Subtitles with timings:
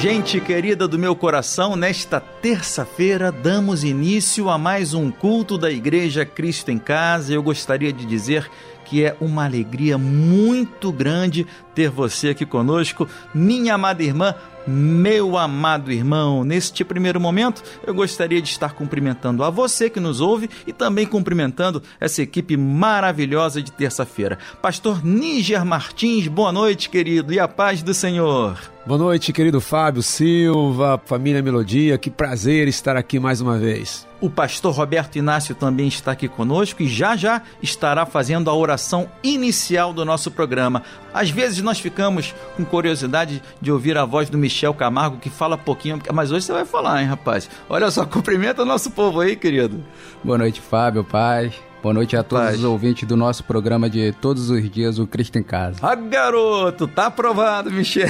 [0.00, 6.22] Gente querida do meu coração, nesta terça-feira damos início a mais um culto da Igreja
[6.22, 7.32] Cristo em Casa.
[7.32, 8.48] Eu gostaria de dizer
[8.86, 14.34] que é uma alegria muito grande ter você aqui conosco, minha amada irmã.
[14.68, 20.20] Meu amado irmão, neste primeiro momento eu gostaria de estar cumprimentando a você que nos
[20.20, 24.38] ouve e também cumprimentando essa equipe maravilhosa de terça-feira.
[24.60, 28.58] Pastor Níger Martins, boa noite, querido, e a paz do Senhor.
[28.84, 34.05] Boa noite, querido Fábio Silva, família Melodia, que prazer estar aqui mais uma vez.
[34.26, 39.08] O pastor Roberto Inácio também está aqui conosco e já já estará fazendo a oração
[39.22, 40.82] inicial do nosso programa.
[41.14, 45.56] Às vezes nós ficamos com curiosidade de ouvir a voz do Michel Camargo, que fala
[45.56, 47.48] pouquinho, mas hoje você vai falar, hein, rapaz?
[47.68, 49.84] Olha só, cumprimenta o nosso povo aí, querido.
[50.24, 51.52] Boa noite, Fábio, pai.
[51.82, 52.58] Boa noite a todos Paz.
[52.58, 55.78] os ouvintes do nosso programa de todos os dias, o Cristo em Casa.
[55.82, 58.08] Ah, garoto, tá aprovado, Michel.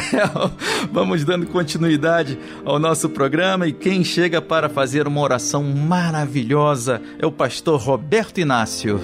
[0.91, 7.27] Vamos dando continuidade ao nosso programa e quem chega para fazer uma oração maravilhosa é
[7.27, 9.01] o pastor Roberto Inácio.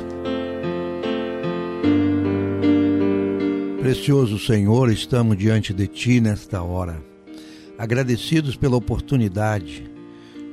[3.80, 7.02] Precioso Senhor, estamos diante de Ti nesta hora,
[7.76, 9.90] agradecidos pela oportunidade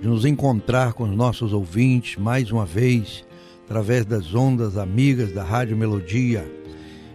[0.02, 3.24] de nos encontrar com os nossos ouvintes mais uma vez
[3.70, 6.44] através das ondas amigas da Rádio Melodia.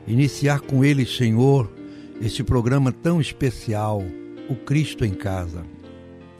[0.06, 1.68] Iniciar com eles, Senhor,
[2.22, 4.04] este programa tão especial,
[4.48, 5.64] o Cristo em Casa.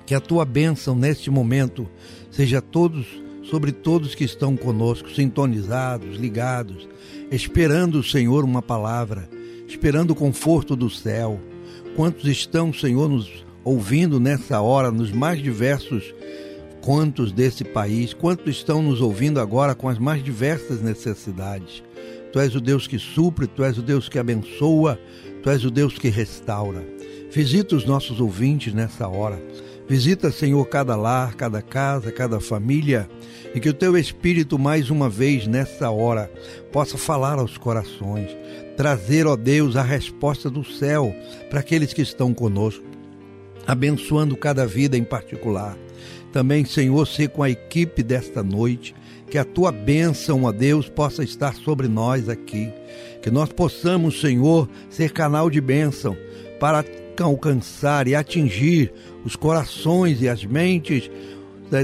[0.06, 1.88] Que a tua bênção neste momento
[2.30, 3.04] seja todos
[3.42, 6.88] sobre todos que estão conosco, sintonizados, ligados,
[7.28, 9.28] esperando Senhor uma palavra,
[9.66, 11.41] esperando o conforto do céu.
[11.97, 16.14] Quantos estão, Senhor, nos ouvindo nessa hora, nos mais diversos
[16.84, 21.83] quantos desse país, quantos estão nos ouvindo agora com as mais diversas necessidades.
[22.31, 25.00] Tu és o Deus que supre, tu és o Deus que abençoa,
[25.43, 26.84] tu és o Deus que restaura.
[27.33, 29.43] Visita os nossos ouvintes nessa hora.
[29.89, 33.09] Visita, Senhor, cada lar, cada casa, cada família,
[33.55, 36.31] e que o teu Espírito, mais uma vez nessa hora,
[36.71, 38.37] possa falar aos corações,
[38.77, 41.15] trazer, ó Deus, a resposta do céu
[41.49, 42.84] para aqueles que estão conosco,
[43.66, 45.78] abençoando cada vida em particular
[46.34, 48.93] também, Senhor, ser com a equipe desta noite,
[49.31, 52.72] que a tua bênção, ó Deus, possa estar sobre nós aqui.
[53.22, 56.17] Que nós possamos, Senhor, ser canal de bênção
[56.59, 56.84] para
[57.21, 58.93] alcançar e atingir
[59.25, 61.09] os corações e as mentes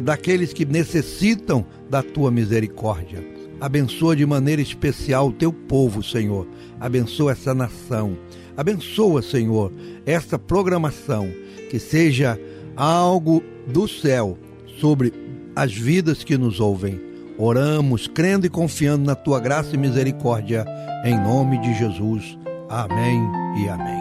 [0.03, 3.25] daqueles que necessitam da tua misericórdia.
[3.61, 6.45] Abençoa de maneira especial o teu povo, Senhor.
[6.81, 8.19] Abençoa essa nação.
[8.57, 9.73] Abençoa, Senhor,
[10.05, 11.29] esta programação.
[11.71, 12.37] Que seja
[12.81, 14.39] algo do céu
[14.81, 15.13] sobre
[15.55, 16.99] as vidas que nos ouvem.
[17.37, 20.65] Oramos, crendo e confiando na tua graça e misericórdia,
[21.05, 22.39] em nome de Jesus.
[22.71, 23.21] Amém
[23.63, 24.00] e amém.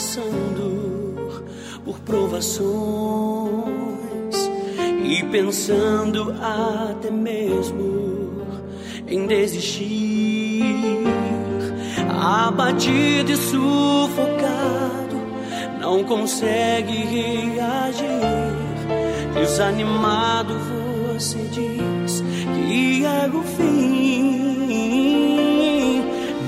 [0.00, 1.44] Passando
[1.84, 2.64] por provações
[5.04, 8.46] e pensando até mesmo
[9.06, 11.04] em desistir,
[12.18, 15.20] abatido e sufocado,
[15.78, 18.06] não consegue reagir,
[19.34, 20.54] desanimado
[21.12, 22.24] você diz
[22.54, 24.40] que é o fim.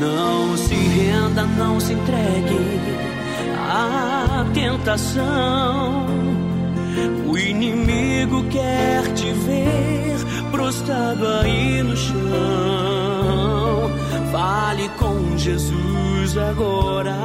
[0.00, 2.61] Não se renda, não se entregue
[4.53, 6.07] tentação.
[7.27, 10.16] O inimigo quer te ver
[10.51, 12.13] prostrado aí no chão.
[14.31, 17.16] Fale com Jesus agora,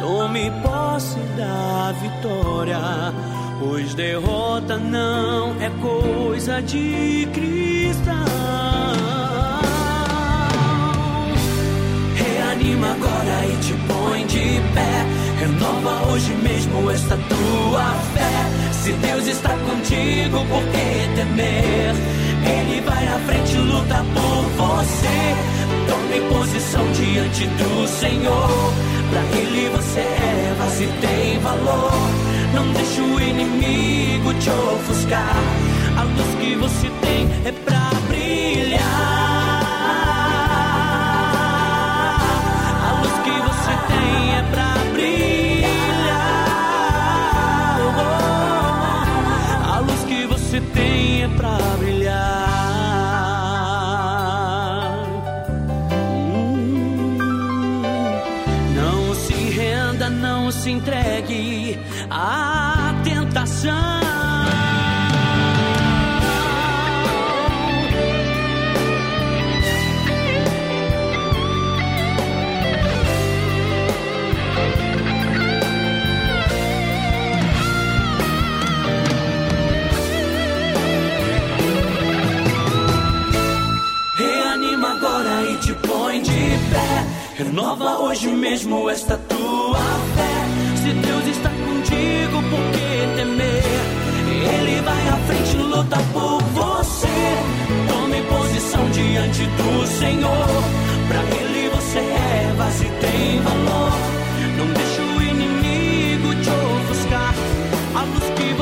[0.00, 2.78] tome posse da vitória.
[3.60, 8.14] Pois derrota não é coisa de cristão.
[12.14, 15.07] Reanima agora e te põe de pé
[15.38, 18.72] Renova hoje mesmo esta tua fé.
[18.72, 21.94] Se Deus está contigo, por que temer?
[22.44, 25.36] Ele vai à frente e luta por você.
[25.86, 28.72] Tome posição diante do Senhor.
[29.10, 31.92] Pra Ele você é, mas se tem valor.
[32.52, 35.36] Não deixe o inimigo te ofuscar.
[35.96, 37.97] A luz que você tem é pra
[87.38, 90.76] Renova hoje mesmo esta tua fé.
[90.82, 93.62] Se Deus está contigo, por que temer?
[94.54, 97.06] Ele vai à frente, luta por você.
[97.88, 100.46] Tome posição diante do Senhor.
[101.06, 103.92] Pra Ele você é base e tem valor.
[104.56, 107.34] Não deixe o inimigo te ofuscar.
[107.94, 108.52] A luz que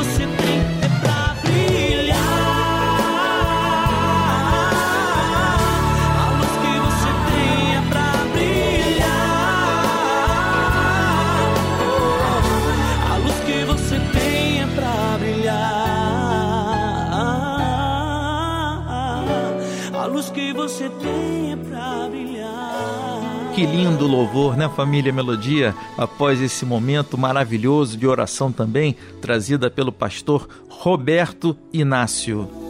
[23.57, 25.75] Que lindo louvor, né, família Melodia?
[25.97, 32.66] Após esse momento maravilhoso de oração também, trazida pelo pastor Roberto Inácio.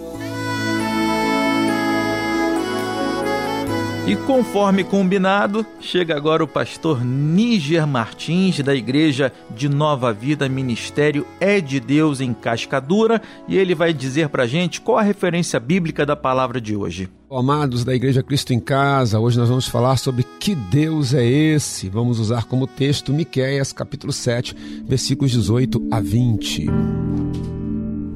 [4.07, 11.27] E conforme combinado, chega agora o pastor Níger Martins, da Igreja de Nova Vida Ministério
[11.41, 16.07] É de Deus em Cascadura, e ele vai dizer pra gente qual a referência bíblica
[16.07, 17.09] da palavra de hoje.
[17.29, 21.89] Amados da Igreja Cristo em Casa, hoje nós vamos falar sobre que Deus é esse.
[21.89, 26.67] Vamos usar como texto Miqueias, capítulo 7, versículos 18 a 20.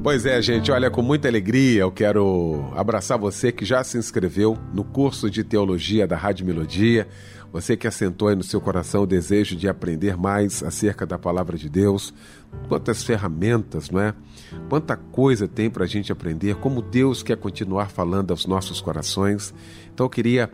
[0.03, 4.57] Pois é, gente, olha, com muita alegria eu quero abraçar você que já se inscreveu
[4.73, 7.07] no curso de teologia da Rádio Melodia,
[7.53, 11.55] você que assentou aí no seu coração o desejo de aprender mais acerca da palavra
[11.55, 12.11] de Deus,
[12.67, 14.15] quantas ferramentas, não é?
[14.69, 19.53] Quanta coisa tem para a gente aprender, como Deus quer continuar falando aos nossos corações.
[19.93, 20.49] Então eu queria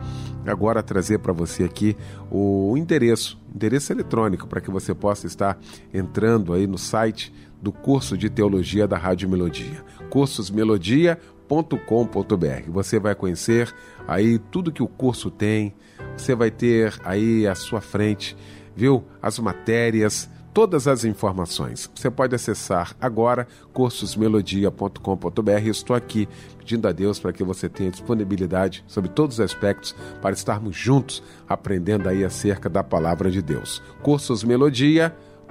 [0.46, 1.96] agora trazer para você aqui
[2.30, 5.58] o endereço, endereço eletrônico, para que você possa estar
[5.94, 12.70] entrando aí no site do curso de teologia da Rádio Melodia, cursosmelodia.com.br.
[12.70, 13.74] Você vai conhecer
[14.06, 15.74] aí tudo que o curso tem,
[16.16, 18.36] você vai ter aí à sua frente,
[18.74, 21.88] viu, as matérias, todas as informações.
[21.94, 25.68] Você pode acessar agora cursosmelodia.com.br.
[25.68, 26.28] Estou aqui
[26.58, 31.22] pedindo a Deus para que você tenha disponibilidade sobre todos os aspectos para estarmos juntos
[31.48, 33.80] aprendendo aí acerca da palavra de Deus.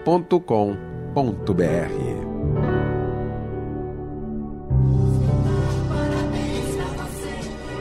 [0.07, 1.91] cursosmelodia.com.br.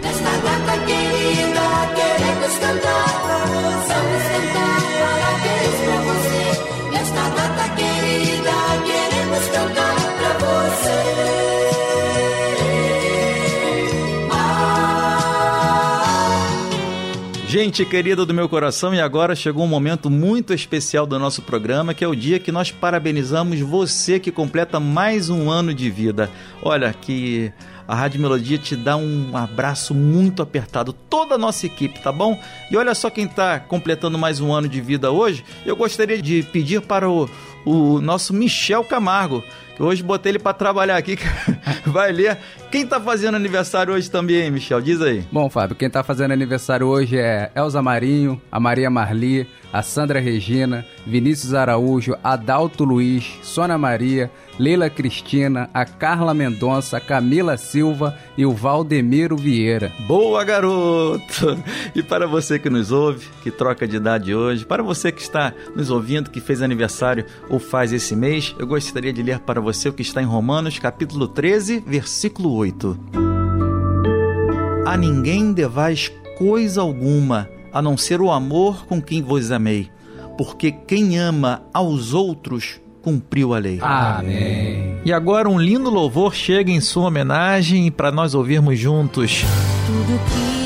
[0.02, 3.06] Nesta data querida, queremos cantar.
[3.88, 4.85] Vamos cantar
[17.66, 21.92] Gente querida do meu coração, e agora chegou um momento muito especial do nosso programa,
[21.92, 26.30] que é o dia que nós parabenizamos você que completa mais um ano de vida.
[26.62, 27.52] Olha, que
[27.88, 32.40] a Rádio Melodia te dá um abraço muito apertado, toda a nossa equipe, tá bom?
[32.70, 35.44] E olha só quem está completando mais um ano de vida hoje.
[35.64, 37.28] Eu gostaria de pedir para o,
[37.64, 39.42] o nosso Michel Camargo,
[39.78, 41.16] hoje botei ele para trabalhar aqui,
[41.86, 42.38] vai ler.
[42.70, 44.80] Quem está fazendo aniversário hoje também, Michel?
[44.80, 45.24] Diz aí.
[45.30, 50.20] Bom, Fábio, quem tá fazendo aniversário hoje é Elza Marinho, a Maria Marli, a Sandra
[50.20, 58.16] Regina, Vinícius Araújo, Adalto Luiz, Sônia Maria, Leila Cristina, a Carla Mendonça, a Camila Silva
[58.38, 59.92] e o Valdemiro Vieira.
[60.06, 61.62] Boa, garoto!
[61.94, 65.52] E para você que nos ouve, que troca de idade hoje, para você que está
[65.74, 69.65] nos ouvindo, que fez aniversário ou faz esse mês, eu gostaria de ler para você
[69.66, 72.96] o que está em Romanos, capítulo 13, versículo 8.
[74.86, 79.90] A ninguém devais coisa alguma, a não ser o amor com quem vos amei,
[80.38, 83.80] porque quem ama aos outros cumpriu a lei.
[83.82, 85.00] Amém.
[85.04, 89.44] E agora um lindo louvor chega em sua homenagem para nós ouvirmos juntos.
[89.86, 90.65] Tudo que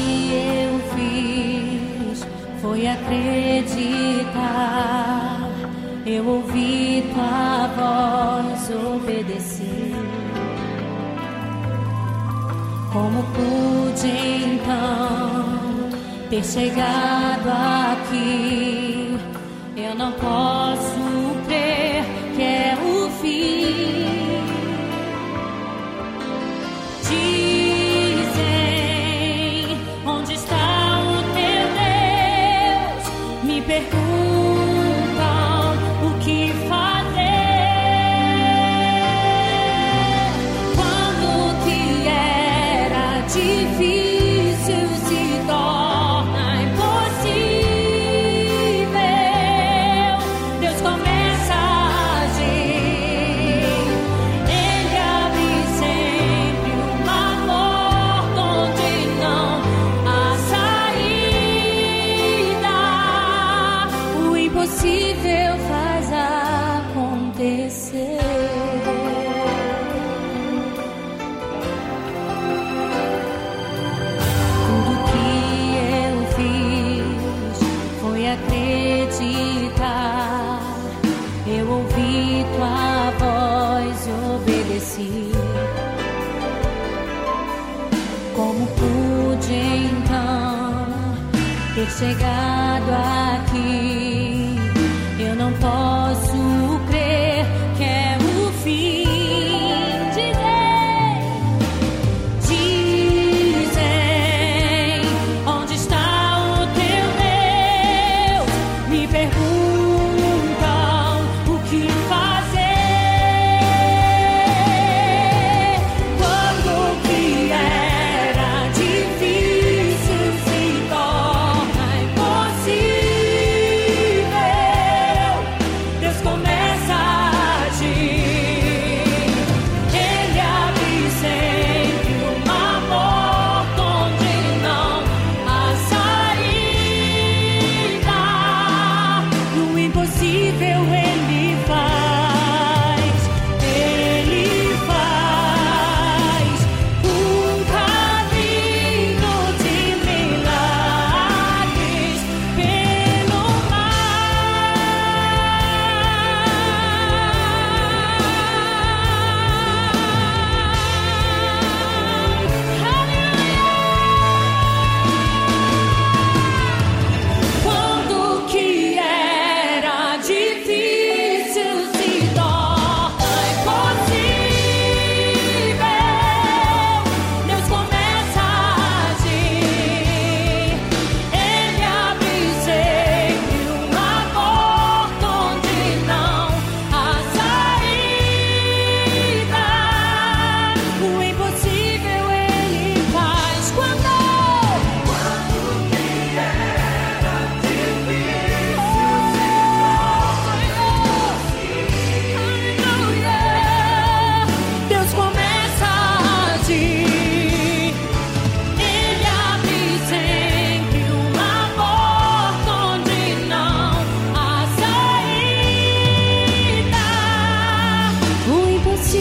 [6.13, 9.95] Eu ouvi tua voz, obedeci.
[12.93, 15.89] Como pude então
[16.29, 17.49] ter chegado
[17.93, 19.17] aqui?
[19.77, 21.10] Eu não posso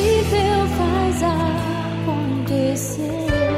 [0.10, 1.24] impossível faz
[2.04, 3.49] acontecer.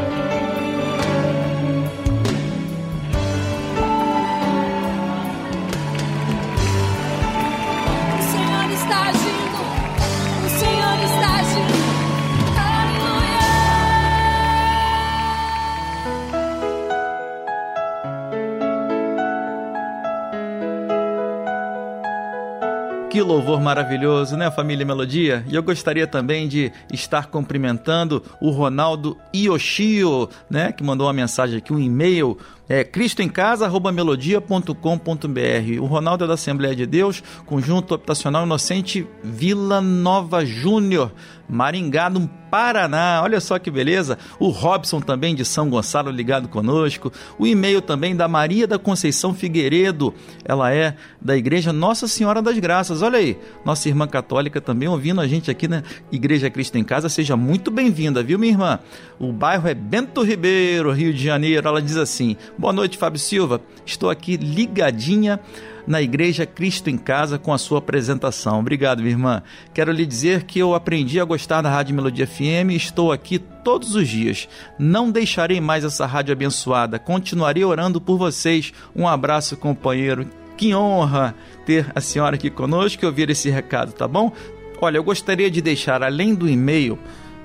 [23.22, 25.46] Que louvor maravilhoso, né, família Melodia?
[25.48, 31.60] E eu gostaria também de estar cumprimentando o Ronaldo Yoshio, né, que mandou uma mensagem
[31.60, 32.36] aqui, um e-mail,
[32.68, 35.82] é cristoemcasa@melodia.com.br.
[35.82, 41.12] O Ronaldo é da Assembleia de Deus, Conjunto Habitacional Inocente Vila Nova Júnior,
[41.52, 43.22] Maringá, no Paraná.
[43.24, 44.18] Olha só que beleza.
[44.40, 47.12] O Robson também de São Gonçalo ligado conosco.
[47.38, 50.14] O e-mail também da Maria da Conceição Figueiredo.
[50.44, 53.02] Ela é da Igreja Nossa Senhora das Graças.
[53.02, 57.10] Olha aí, nossa irmã católica também ouvindo a gente aqui na Igreja Cristo em Casa.
[57.10, 58.80] Seja muito bem-vinda, viu, minha irmã?
[59.20, 61.68] O bairro é Bento Ribeiro, Rio de Janeiro.
[61.68, 63.62] Ela diz assim: Boa noite, Fábio Silva.
[63.86, 65.40] Estou aqui ligadinha
[65.86, 68.60] na Igreja Cristo em Casa com a sua apresentação.
[68.60, 69.44] Obrigado, minha irmã.
[69.74, 73.40] Quero lhe dizer que eu aprendi a gostar da Rádio Melodia FM e estou aqui
[73.40, 74.48] todos os dias.
[74.78, 77.00] Não deixarei mais essa rádio abençoada.
[77.00, 78.74] Continuarei orando por vocês.
[78.96, 80.28] Um abraço, companheiro.
[80.58, 81.34] Que honra
[81.66, 84.32] ter a senhora aqui conosco e ouvir esse recado, tá bom?
[84.80, 86.98] Olha, eu gostaria de deixar, além do e-mail,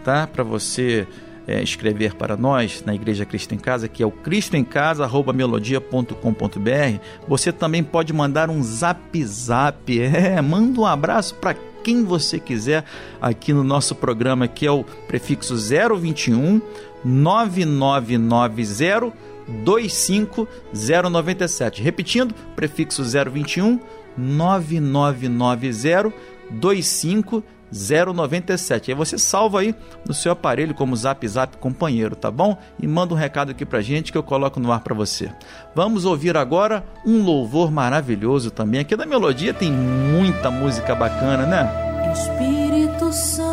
[0.05, 0.26] tá?
[0.26, 1.07] Para você
[1.47, 7.85] é, escrever para nós na Igreja Cristo em Casa, que é o cristoemcasa@melodia.com.br, você também
[7.85, 9.97] pode mandar um zap zap.
[10.17, 12.85] É, manda um abraço para quem você quiser
[13.21, 16.62] aqui no nosso programa, que é o prefixo 021
[17.05, 19.12] 9990
[19.49, 21.83] 25097.
[21.83, 23.79] Repetindo, prefixo 021
[24.17, 26.12] 9990
[26.50, 27.55] 25097.
[27.70, 29.75] Aí você salva aí
[30.06, 32.56] no seu aparelho como Zap Zap companheiro, tá bom?
[32.80, 35.30] E manda um recado aqui pra gente que eu coloco no ar para você.
[35.75, 38.80] Vamos ouvir agora um louvor maravilhoso também.
[38.80, 41.87] Aqui da Melodia tem muita música bacana, né?
[42.12, 43.46] Espírito Santo,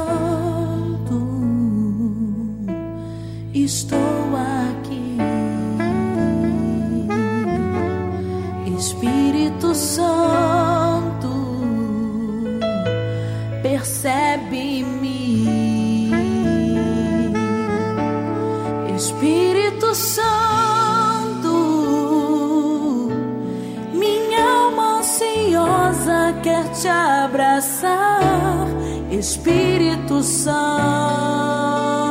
[3.54, 3.98] estou
[4.36, 5.18] aqui.
[8.78, 10.83] Espírito Santo,
[13.84, 15.44] percebe-me.
[18.96, 21.50] Espírito Santo,
[23.92, 28.68] minha alma ansiosa quer te abraçar.
[29.12, 32.03] Espírito Santo,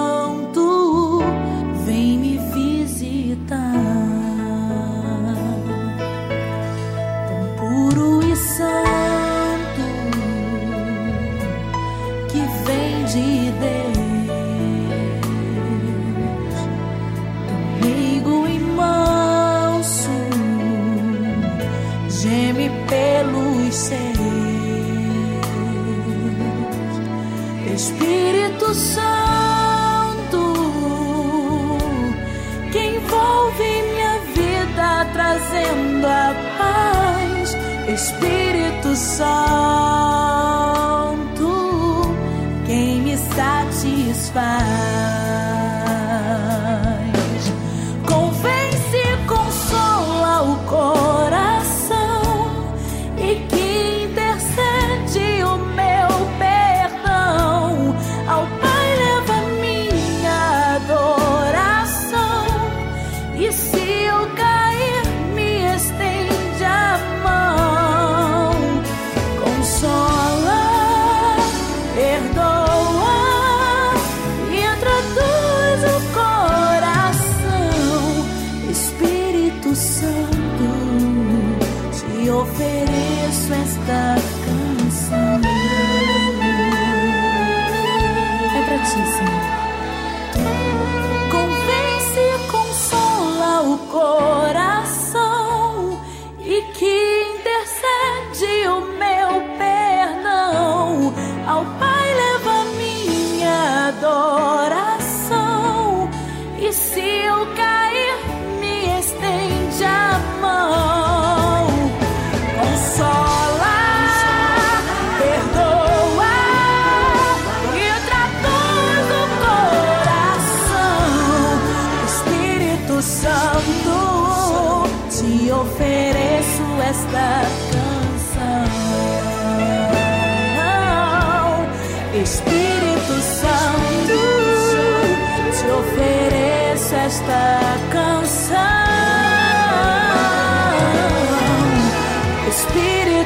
[23.73, 24.23] seus.
[27.75, 30.55] Espírito Santo,
[32.71, 37.57] que envolve minha vida trazendo a paz.
[37.89, 39.33] Espírito Santo,
[42.67, 44.72] quem me satisfaz.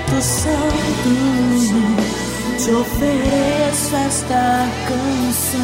[0.06, 1.10] Espírito Santo,
[2.58, 5.60] te ofereço esta canção.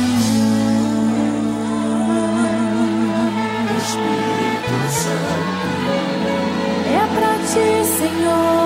[3.78, 5.72] Espírito Santo,
[6.88, 8.61] é pra ti, Senhor.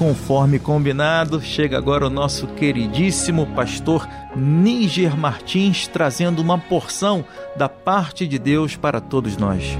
[0.00, 7.22] Conforme combinado, chega agora o nosso queridíssimo pastor Níger Martins trazendo uma porção
[7.54, 9.76] da parte de Deus para todos nós.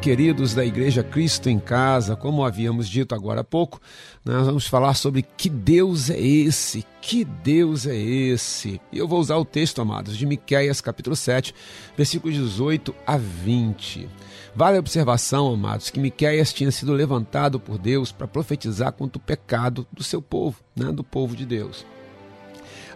[0.00, 3.78] Queridos da Igreja Cristo em Casa, como havíamos dito agora há pouco,
[4.24, 8.80] nós vamos falar sobre que Deus é esse, que Deus é esse.
[8.90, 11.54] E eu vou usar o texto, amados, de Miqueias capítulo 7,
[11.98, 14.08] versículos 18 a 20.
[14.56, 19.22] Vale a observação, amados, que Miqueias tinha sido levantado por Deus para profetizar contra o
[19.22, 21.84] pecado do seu povo, né, do povo de Deus.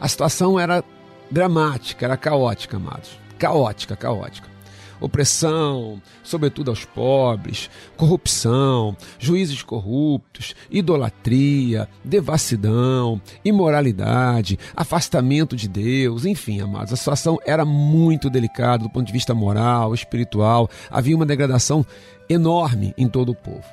[0.01, 0.83] A situação era
[1.31, 3.11] dramática, era caótica, amados.
[3.38, 4.54] Caótica, caótica.
[5.00, 16.92] Opressão, sobretudo aos pobres, corrupção, juízes corruptos, idolatria, devassidão, imoralidade, afastamento de Deus, enfim, amados,
[16.92, 21.85] a situação era muito delicada do ponto de vista moral, espiritual, havia uma degradação
[22.28, 23.64] enorme em todo o povo.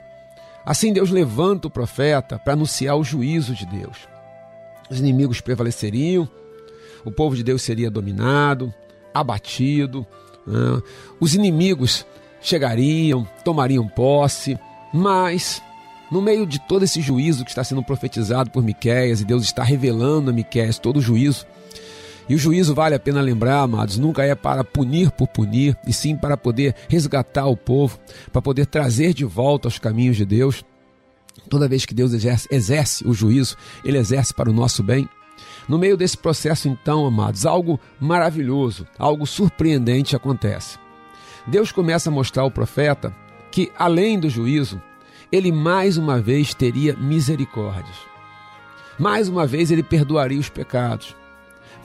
[0.66, 3.98] Assim Deus levanta o profeta para anunciar o juízo de Deus.
[4.90, 6.30] Os inimigos prevaleceriam,
[7.04, 8.74] o povo de Deus seria dominado,
[9.14, 10.06] abatido,
[10.46, 10.82] né?
[11.20, 12.06] os inimigos
[12.42, 14.58] chegariam, tomariam posse,
[14.94, 15.62] mas
[16.12, 19.64] no meio de todo esse juízo que está sendo profetizado por Miqueias e Deus está
[19.64, 21.46] revelando a Miqueias todo o juízo,
[22.32, 25.92] e o juízo vale a pena lembrar, amados, nunca é para punir por punir, e
[25.92, 28.00] sim para poder resgatar o povo,
[28.32, 30.64] para poder trazer de volta aos caminhos de Deus.
[31.50, 35.10] Toda vez que Deus exerce, exerce o juízo, ele exerce para o nosso bem.
[35.68, 40.78] No meio desse processo, então, amados, algo maravilhoso, algo surpreendente acontece.
[41.48, 43.16] Deus começa a mostrar ao profeta
[43.52, 44.82] que, além do juízo,
[45.32, 47.98] ele mais uma vez teria misericórdias.
[49.00, 51.16] Mais uma vez ele perdoaria os pecados.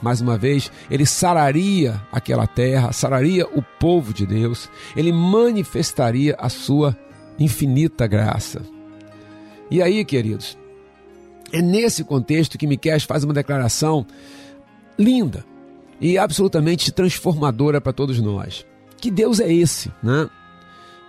[0.01, 4.69] Mais uma vez ele sararia aquela terra, sararia o povo de Deus.
[4.95, 6.95] Ele manifestaria a sua
[7.39, 8.61] infinita graça.
[9.71, 10.57] E aí, queridos,
[11.51, 14.05] é nesse contexto que Miquel faz uma declaração
[14.97, 15.45] linda
[15.99, 18.65] e absolutamente transformadora para todos nós.
[18.97, 20.29] Que Deus é esse, né?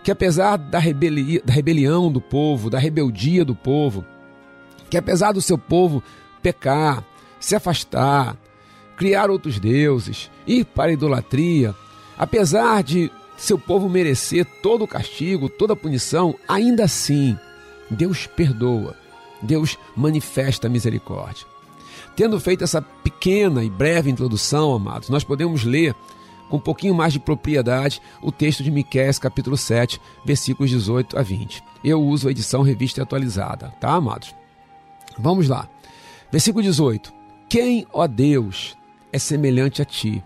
[0.02, 4.04] Que apesar da, da rebelião do povo, da rebeldia do povo,
[4.88, 6.02] que apesar do seu povo
[6.42, 7.04] pecar,
[7.40, 8.36] se afastar,
[8.96, 11.74] criar outros deuses, ir para a idolatria,
[12.16, 17.38] apesar de seu povo merecer todo o castigo, toda a punição, ainda assim,
[17.90, 18.96] Deus perdoa
[19.42, 21.46] Deus manifesta misericórdia.
[22.16, 25.94] Tendo feito essa pequena e breve introdução, amados, nós podemos ler
[26.48, 31.22] com um pouquinho mais de propriedade o texto de Miqueias, capítulo 7, versículos 18 a
[31.22, 31.62] 20.
[31.84, 34.34] Eu uso a edição revista atualizada, tá, amados?
[35.18, 35.68] Vamos lá.
[36.30, 37.12] Versículo 18.
[37.48, 38.76] Quem, ó Deus,
[39.12, 40.22] é semelhante a ti,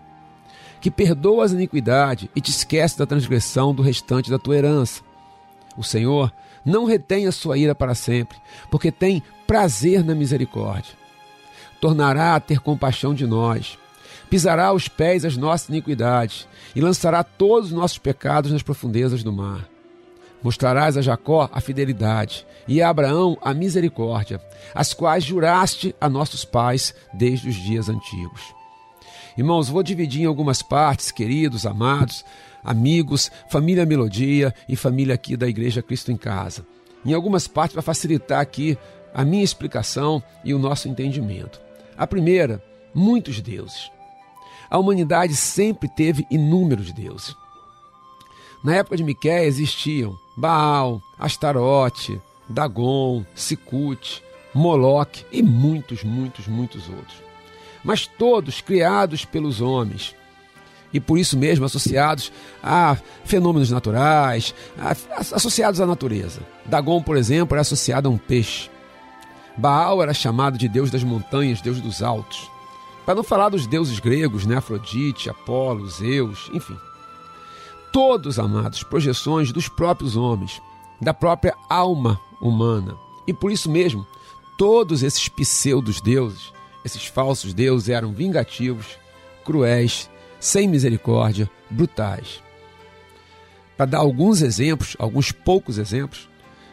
[0.81, 5.01] que perdoa as iniquidades e te esquece da transgressão do restante da tua herança?
[5.77, 6.31] O Senhor
[6.65, 8.37] não retém a sua ira para sempre,
[8.69, 10.93] porque tem prazer na misericórdia.
[11.81, 13.77] Tornará a ter compaixão de nós,
[14.29, 19.31] pisará aos pés as nossas iniquidades e lançará todos os nossos pecados nas profundezas do
[19.31, 19.67] mar.
[20.41, 24.41] Mostrarás a Jacó a fidelidade e a Abraão a misericórdia,
[24.73, 28.41] as quais juraste a nossos pais desde os dias antigos.
[29.37, 32.23] Irmãos, vou dividir em algumas partes, queridos, amados,
[32.63, 36.65] amigos, família Melodia e família aqui da Igreja Cristo em Casa.
[37.05, 38.77] Em algumas partes para facilitar aqui
[39.13, 41.61] a minha explicação e o nosso entendimento.
[41.97, 43.91] A primeira, muitos deuses.
[44.69, 47.35] A humanidade sempre teve inúmeros deuses.
[48.63, 54.23] Na época de Miqué existiam Baal, Astarote, Dagon, Sicut,
[54.53, 57.21] Moloque e muitos, muitos, muitos outros.
[57.83, 60.15] Mas todos criados pelos homens
[60.93, 64.91] e por isso mesmo associados a fenômenos naturais, a,
[65.35, 66.41] associados à natureza.
[66.65, 68.69] Dagon, por exemplo, era associado a um peixe.
[69.57, 72.49] Baal era chamado de deus das montanhas, deus dos altos.
[73.05, 74.57] Para não falar dos deuses gregos, né?
[74.57, 76.77] Afrodite, Apolo, Zeus, enfim.
[77.91, 80.61] Todos, amados, projeções dos próprios homens,
[81.01, 82.95] da própria alma humana.
[83.27, 84.07] E por isso mesmo,
[84.57, 86.51] todos esses pseudos deuses,
[86.83, 88.97] esses falsos deuses eram vingativos,
[89.43, 90.09] cruéis
[90.43, 92.43] sem misericórdia, brutais.
[93.77, 96.27] Para dar alguns exemplos, alguns poucos exemplos,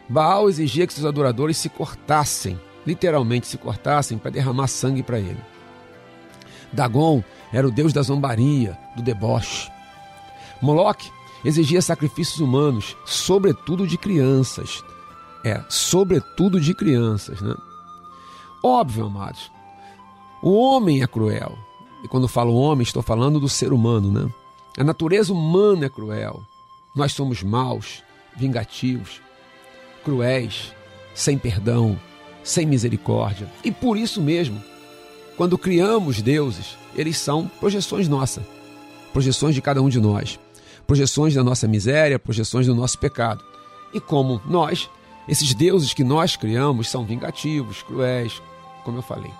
[0.09, 5.39] Baal exigia que seus adoradores se cortassem, literalmente se cortassem, para derramar sangue para ele.
[6.73, 9.71] Dagon era o deus da zombaria, do deboche.
[10.61, 11.09] Moloque
[11.45, 14.83] exigia sacrifícios humanos, sobretudo de crianças.
[15.45, 17.55] É, sobretudo de crianças, né?
[18.61, 19.49] Óbvio, amados,
[20.43, 21.57] o homem é cruel,
[22.03, 24.31] e quando falo homem, estou falando do ser humano, né?
[24.77, 26.41] A natureza humana é cruel.
[26.95, 28.03] Nós somos maus,
[28.35, 29.21] vingativos,
[30.03, 30.73] cruéis,
[31.13, 31.99] sem perdão,
[32.43, 33.47] sem misericórdia.
[33.63, 34.61] E por isso mesmo,
[35.37, 38.43] quando criamos deuses, eles são projeções nossas,
[39.13, 40.39] projeções de cada um de nós,
[40.87, 43.43] projeções da nossa miséria, projeções do nosso pecado.
[43.93, 44.89] E como nós,
[45.27, 48.41] esses deuses que nós criamos são vingativos, cruéis,
[48.83, 49.31] como eu falei.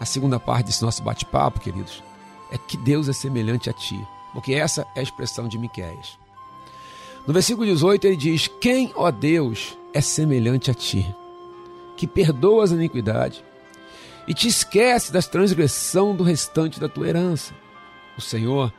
[0.00, 2.02] A segunda parte desse nosso bate-papo, queridos,
[2.50, 4.00] é que Deus é semelhante a ti,
[4.32, 6.18] porque essa é a expressão de Miqueias.
[7.26, 11.14] No versículo 18 ele diz: Quem, ó Deus, é semelhante a ti,
[11.98, 13.44] que perdoa as iniquidades
[14.26, 17.52] e te esquece das transgressão do restante da tua herança.
[18.16, 18.72] O Senhor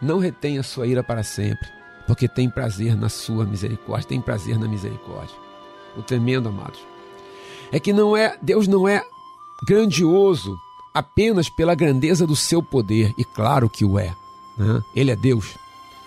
[0.00, 1.68] não retém a sua ira para sempre,
[2.06, 5.34] porque tem prazer na sua misericórdia, tem prazer na misericórdia.
[5.96, 6.78] O tremendo, amados,
[7.72, 9.02] é que não é Deus não é
[9.66, 10.56] grandioso
[10.98, 14.12] apenas pela grandeza do seu poder, e claro que o é.
[14.56, 14.82] Né?
[14.94, 15.54] Ele é Deus,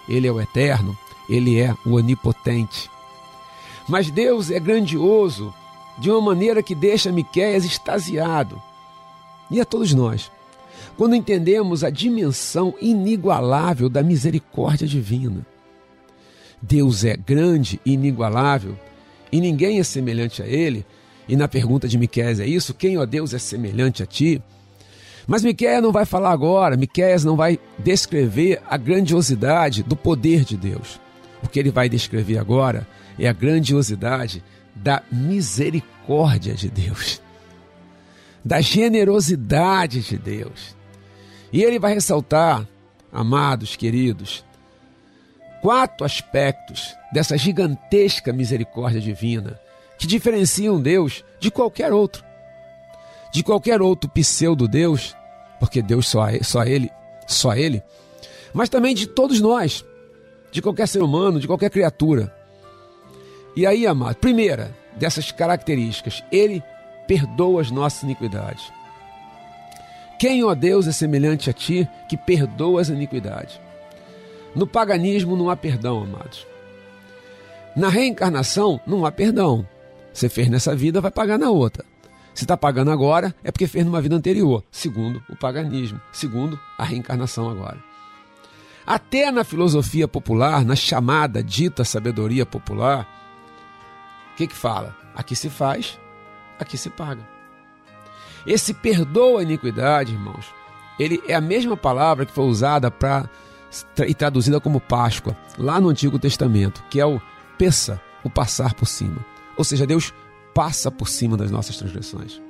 [0.08, 0.98] ele é o eterno,
[1.30, 2.90] ele é o onipotente.
[3.88, 5.54] Mas Deus é grandioso
[5.98, 8.62] de uma maneira que deixa Miqueias extasiado.
[9.50, 10.30] E a todos nós,
[10.98, 15.46] quando entendemos a dimensão inigualável da misericórdia divina.
[16.62, 18.78] Deus é grande e inigualável,
[19.32, 20.86] e ninguém é semelhante a ele.
[21.30, 24.42] E na pergunta de Miqueias é isso: quem, ó Deus, é semelhante a ti?
[25.32, 30.58] Mas Miqueias não vai falar agora, Miqueias não vai descrever a grandiosidade do poder de
[30.58, 31.00] Deus.
[31.41, 32.86] O que ele vai descrever agora
[33.17, 34.44] é a grandiosidade
[34.76, 37.22] da misericórdia de Deus,
[38.44, 40.76] da generosidade de Deus.
[41.54, 42.67] E ele vai ressaltar,
[43.10, 44.44] amados, queridos,
[45.62, 49.58] quatro aspectos dessa gigantesca misericórdia divina
[49.98, 52.22] que diferenciam Deus de qualquer outro,
[53.32, 55.15] de qualquer outro pseudo-Deus,
[55.62, 56.91] porque Deus só, só Ele,
[57.28, 57.84] só Ele,
[58.52, 59.86] mas também de todos nós,
[60.52, 62.36] de qualquer ser humano, de qualquer criatura.
[63.56, 66.63] E aí, amado, primeira dessas características, Ele
[67.08, 68.74] perdoa as nossas iniquidades.
[70.17, 73.60] Quem, ó Deus, é semelhante a ti que perdoa as iniquidades?
[74.56, 76.47] No paganismo não há perdão, amados.
[77.76, 79.63] Na reencarnação não há perdão.
[80.12, 81.86] Você fez nessa vida, vai pagar na outra.
[82.34, 86.84] Se está pagando agora, é porque fez numa vida anterior, segundo o paganismo, segundo a
[86.84, 87.78] reencarnação agora.
[88.86, 93.08] Até na filosofia popular, na chamada dita sabedoria popular,
[94.34, 94.96] o que, que fala?
[95.15, 96.00] Aqui se faz,
[96.60, 97.28] aqui se paga.
[98.46, 100.46] Esse perdoa a iniquidade, irmãos,
[100.98, 103.30] ele é a mesma palavra que foi usada para
[104.06, 107.22] e traduzida como Páscoa, lá no Antigo Testamento, que é o
[107.58, 109.26] peça, o passar por cima.
[109.56, 110.13] Ou seja, Deus
[110.54, 112.42] passa por cima das nossas transgressões.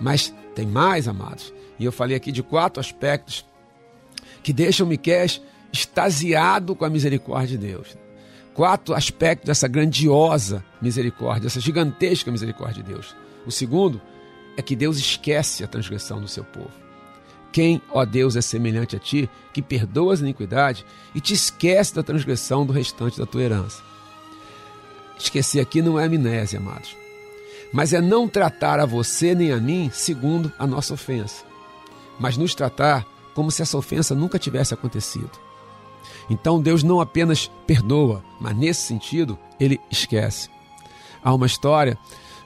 [0.00, 1.52] Mas tem mais, amados.
[1.78, 3.44] E eu falei aqui de quatro aspectos
[4.42, 5.26] que deixam Miquel
[5.72, 7.96] extasiado com a misericórdia de Deus.
[8.54, 13.16] Quatro aspectos dessa grandiosa misericórdia, dessa gigantesca misericórdia de Deus.
[13.46, 14.00] O segundo
[14.56, 16.70] é que Deus esquece a transgressão do seu povo.
[17.50, 20.84] Quem, ó Deus, é semelhante a ti, que perdoa as iniquidades
[21.14, 23.82] e te esquece da transgressão do restante da tua herança?
[25.22, 26.96] Esquecer aqui não é amnésia, amados,
[27.72, 31.44] mas é não tratar a você nem a mim segundo a nossa ofensa,
[32.18, 35.30] mas nos tratar como se essa ofensa nunca tivesse acontecido.
[36.28, 40.50] Então Deus não apenas perdoa, mas nesse sentido, ele esquece.
[41.22, 41.96] Há uma história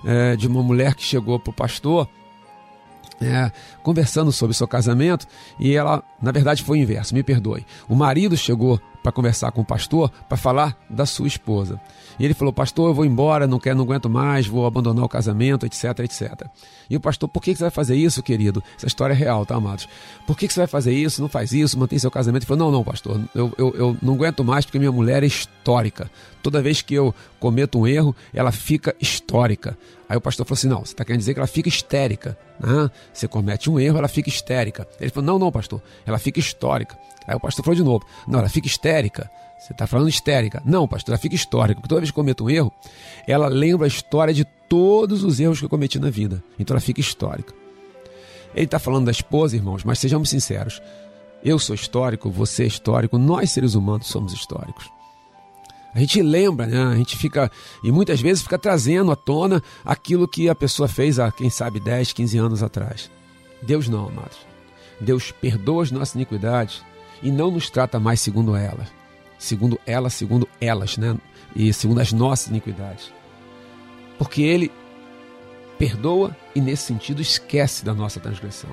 [0.05, 2.07] é, de uma mulher que chegou para o pastor
[3.19, 3.51] é,
[3.83, 5.27] conversando sobre seu casamento
[5.59, 7.65] e ela, na verdade, foi o inverso, me perdoe.
[7.89, 11.81] O marido chegou para conversar com o pastor para falar da sua esposa.
[12.19, 15.09] E ele falou: Pastor, eu vou embora, não quero, não aguento mais, vou abandonar o
[15.09, 16.49] casamento, etc, etc.
[16.90, 18.61] E o pastor: Por que você vai fazer isso, querido?
[18.77, 19.88] Essa história é real, tá, amados?
[20.27, 21.23] Por que você vai fazer isso?
[21.23, 22.42] Não faz isso, mantém seu casamento.
[22.42, 25.27] Ele falou: Não, não, pastor, eu, eu, eu não aguento mais porque minha mulher é
[25.27, 26.11] histórica.
[26.47, 29.77] Toda vez que eu cometo um erro, ela fica histórica.
[30.09, 32.39] Aí o pastor falou assim: não, você está querendo dizer que ela fica histérica.
[32.61, 32.89] Né?
[33.13, 34.87] Você comete um erro, ela fica histérica.
[35.01, 36.97] Ele falou: não, não, pastor, ela fica histórica.
[37.27, 39.29] Aí o pastor falou de novo: não, ela fica histérica.
[39.59, 40.63] Você está falando histérica.
[40.65, 41.81] Não, pastor, ela fica histórica.
[41.81, 42.73] Porque toda vez que comete um erro,
[43.27, 46.45] ela lembra a história de todos os erros que eu cometi na vida.
[46.61, 47.53] Então ela fica histórica.
[48.55, 50.81] Ele está falando da esposa, irmãos, mas sejamos sinceros.
[51.43, 54.95] Eu sou histórico, você é histórico, nós seres humanos somos históricos.
[55.97, 56.79] A gente lembra, né?
[56.93, 57.51] A gente fica,
[57.83, 61.81] e muitas vezes fica trazendo à tona aquilo que a pessoa fez há, quem sabe,
[61.81, 63.11] 10, 15 anos atrás.
[63.63, 64.37] Deus não, amados.
[65.01, 66.85] Deus perdoa as nossas iniquidades
[67.23, 68.89] e não nos trata mais segundo elas.
[69.39, 71.17] Segundo elas, segundo elas, né?
[71.55, 73.11] E segundo as nossas iniquidades.
[74.19, 74.71] Porque Ele
[75.79, 78.71] perdoa e, nesse sentido, esquece da nossa transgressão.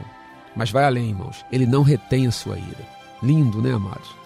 [0.54, 1.46] Mas vai além, irmãos.
[1.50, 2.86] Ele não retém a sua ira.
[3.22, 4.23] Lindo, né, amados?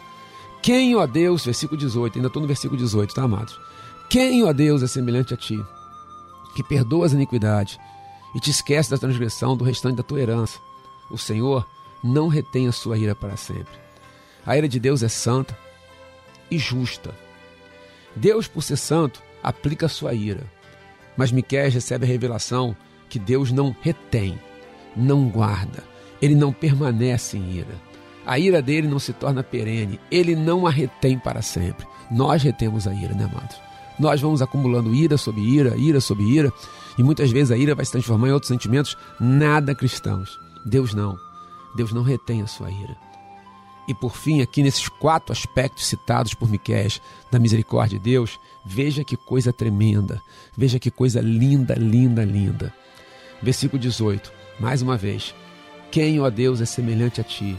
[0.68, 3.58] Quem, ó Deus, versículo 18, ainda estou no versículo 18, tá, amados?
[4.10, 5.58] Quem, ó Deus, é semelhante a ti,
[6.58, 7.80] que perdoa as iniquidades
[8.36, 10.60] e te esquece da transgressão do restante da tua herança?
[11.10, 11.66] O Senhor
[12.04, 13.74] não retém a sua ira para sempre.
[14.46, 15.58] A ira de Deus é santa
[16.52, 17.16] e justa.
[18.14, 20.52] Deus, por ser santo, aplica a sua ira.
[21.16, 22.76] Mas Miquel recebe a revelação
[23.08, 24.38] que Deus não retém,
[24.98, 25.86] não guarda,
[26.22, 27.87] ele não permanece em ira
[28.28, 31.88] a ira dele não se torna perene, ele não a retém para sempre.
[32.12, 33.56] Nós retemos a ira, né, amados?
[33.98, 36.52] Nós vamos acumulando ira sobre ira, ira sobre ira,
[36.98, 40.38] e muitas vezes a ira vai se transformar em outros sentimentos nada cristãos.
[40.66, 41.18] Deus não.
[41.76, 42.98] Deus não retém a sua ira.
[43.88, 46.90] E por fim, aqui nesses quatro aspectos citados por Miquel
[47.32, 50.22] da misericórdia de Deus, veja que coisa tremenda,
[50.56, 52.74] veja que coisa linda, linda, linda.
[53.42, 55.34] Versículo 18, mais uma vez.
[55.90, 57.58] Quem, ó Deus, é semelhante a ti,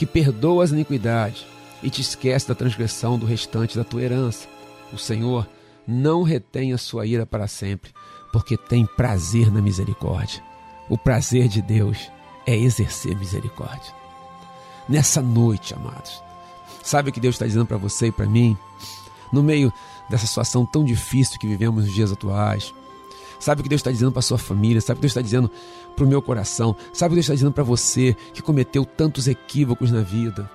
[0.00, 1.44] que perdoa as iniquidades
[1.82, 4.48] e te esquece da transgressão do restante da tua herança?
[4.94, 5.46] O Senhor
[5.86, 7.92] não retém a sua ira para sempre,
[8.32, 10.42] porque tem prazer na misericórdia.
[10.88, 12.10] O prazer de Deus
[12.46, 13.92] é exercer misericórdia.
[14.88, 16.22] Nessa noite, amados,
[16.82, 18.56] sabe o que Deus está dizendo para você e para mim?
[19.30, 19.70] No meio
[20.08, 22.72] dessa situação tão difícil que vivemos nos dias atuais,
[23.40, 25.50] sabe o que Deus está dizendo para sua família, sabe o que Deus está dizendo
[25.96, 29.26] para o meu coração, sabe o que Deus está dizendo para você que cometeu tantos
[29.26, 30.48] equívocos na vida.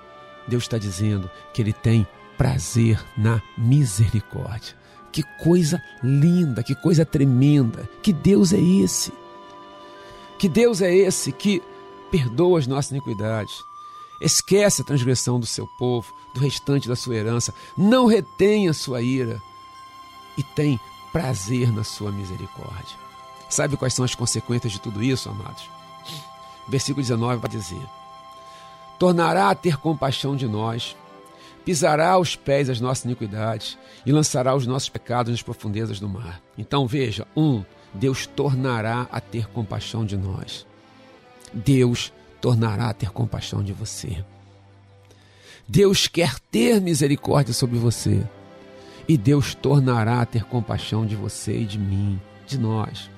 [0.48, 2.06] Deus está dizendo que Ele tem
[2.38, 4.76] prazer na misericórdia.
[5.12, 7.88] Que coisa linda, que coisa tremenda.
[8.02, 9.12] Que Deus é esse?
[10.38, 11.62] Que Deus é esse que
[12.10, 13.54] perdoa as nossas iniquidades,
[14.20, 19.02] esquece a transgressão do seu povo, do restante da sua herança, não retém a sua
[19.02, 19.40] ira
[20.36, 20.78] e tem
[21.16, 22.94] prazer na sua misericórdia.
[23.48, 25.66] Sabe quais são as consequências de tudo isso, amados?
[26.68, 27.80] Versículo 19 vai dizer:
[28.98, 30.94] Tornará a ter compaixão de nós
[31.64, 36.40] pisará aos pés as nossas iniquidades e lançará os nossos pecados nas profundezas do mar.
[36.56, 40.66] Então veja, um, Deus tornará a ter compaixão de nós.
[41.52, 44.22] Deus tornará a ter compaixão de você.
[45.66, 48.22] Deus quer ter misericórdia sobre você.
[49.08, 53.08] E Deus tornará a ter compaixão de você e de mim, de nós.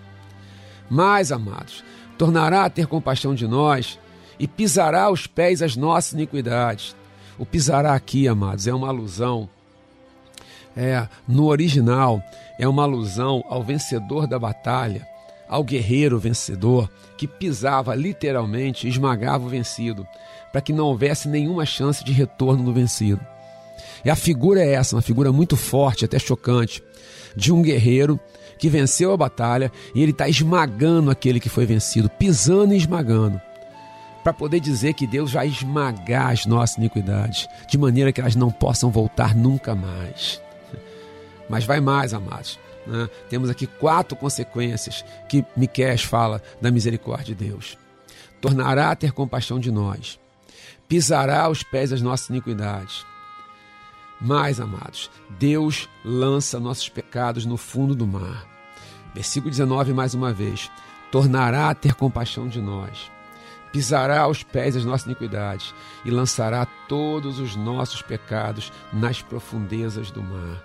[0.90, 1.82] Mas, amados,
[2.16, 3.98] tornará a ter compaixão de nós
[4.38, 6.94] e pisará aos pés as nossas iniquidades.
[7.38, 9.48] O pisará aqui, amados, é uma alusão.
[10.76, 12.22] É, no original,
[12.58, 15.06] é uma alusão ao vencedor da batalha,
[15.48, 20.06] ao guerreiro vencedor, que pisava literalmente, esmagava o vencido,
[20.52, 23.20] para que não houvesse nenhuma chance de retorno do vencido.
[24.04, 26.82] E a figura é essa, uma figura muito forte, até chocante,
[27.34, 28.18] de um guerreiro
[28.58, 33.40] que venceu a batalha e ele está esmagando aquele que foi vencido, pisando e esmagando
[34.28, 38.50] para poder dizer que Deus vai esmagar as nossas iniquidades, de maneira que elas não
[38.50, 40.38] possam voltar nunca mais.
[41.48, 42.58] Mas vai mais, amados.
[42.86, 43.08] Né?
[43.30, 47.78] Temos aqui quatro consequências que Miqués fala da misericórdia de Deus.
[48.38, 50.20] Tornará a ter compaixão de nós,
[50.86, 53.06] pisará os pés das nossas iniquidades.
[54.20, 58.46] Mais, amados, Deus lança nossos pecados no fundo do mar.
[59.14, 60.70] Versículo 19, mais uma vez.
[61.10, 63.10] Tornará a ter compaixão de nós
[63.72, 70.22] pisará aos pés as nossas iniquidades e lançará todos os nossos pecados nas profundezas do
[70.22, 70.62] mar.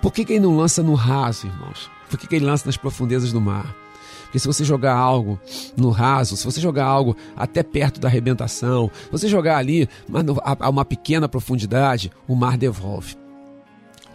[0.00, 1.90] Por que, que ele não lança no raso, irmãos?
[2.08, 3.74] Por que, que ele lança nas profundezas do mar?
[4.30, 5.40] Porque se você jogar algo
[5.76, 9.88] no raso, se você jogar algo até perto da arrebentação, se você jogar ali
[10.60, 13.16] a uma pequena profundidade, o mar devolve.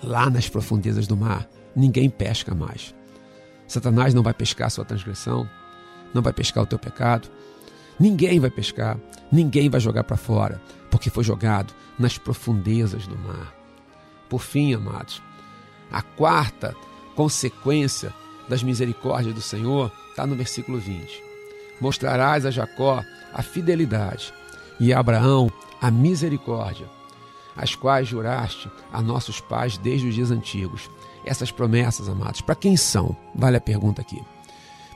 [0.02, 2.96] Lá nas profundezas do mar, ninguém pesca mais.
[3.68, 5.50] Satanás não vai pescar a sua transgressão,
[6.14, 7.30] não vai pescar o teu pecado,
[8.00, 8.98] Ninguém vai pescar,
[9.32, 13.56] ninguém vai jogar para fora, porque foi jogado nas profundezas do mar.
[14.30, 15.22] Por fim, amados,
[15.92, 16.76] a quarta
[17.16, 18.14] consequência
[18.50, 21.22] das misericórdias do Senhor está no versículo 20.
[21.82, 24.34] Mostrarás a Jacó a fidelidade
[24.80, 25.52] e a Abraão
[25.82, 26.90] a misericórdia,
[27.54, 30.90] as quais juraste a nossos pais desde os dias antigos.
[31.26, 33.16] Essas promessas, amados, para quem são?
[33.36, 34.24] Vale a pergunta aqui.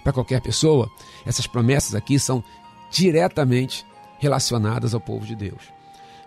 [0.05, 0.89] Para qualquer pessoa,
[1.25, 2.41] essas promessas aqui são
[2.89, 3.85] diretamente
[4.19, 5.63] relacionadas ao povo de Deus.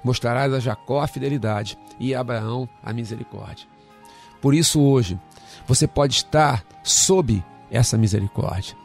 [0.05, 3.67] Mostrarás a Jacó a fidelidade e a Abraão a misericórdia.
[4.39, 5.19] Por isso, hoje,
[5.67, 8.82] você pode estar sob essa misericórdia,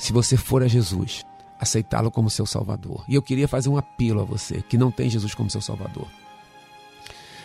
[0.00, 1.26] se você for a Jesus,
[1.58, 3.04] aceitá-lo como seu Salvador.
[3.06, 6.08] E eu queria fazer um apelo a você que não tem Jesus como seu Salvador.